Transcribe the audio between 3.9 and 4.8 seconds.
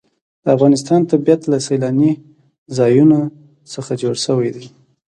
جوړ شوی دی.